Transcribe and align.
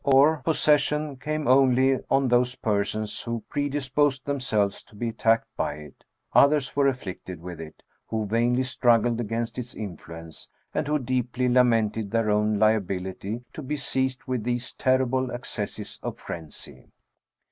41 0.03 0.41
possession 0.41 1.15
came 1.15 1.47
only 1.47 1.99
on 2.09 2.27
those 2.27 2.55
persons 2.55 3.21
who 3.21 3.43
predisposed 3.49 4.25
themselves 4.25 4.81
to 4.81 4.95
be 4.95 5.09
attacked 5.09 5.45
by 5.55 5.75
it; 5.75 6.03
others 6.33 6.75
were 6.75 6.91
aflBicted 6.91 7.37
with 7.37 7.61
it, 7.61 7.83
who 8.07 8.25
vainly 8.25 8.63
struggled 8.63 9.21
against 9.21 9.59
its 9.59 9.75
influence, 9.75 10.49
and 10.73 10.87
who 10.87 10.97
deeply 10.97 11.47
lamented 11.47 12.09
their 12.09 12.31
own 12.31 12.57
liability 12.57 13.43
to 13.53 13.61
be 13.61 13.75
seized 13.75 14.23
with 14.23 14.43
these 14.43 14.73
terrible 14.73 15.31
accesses 15.31 15.99
of 16.01 16.17
frenzy. 16.17 16.87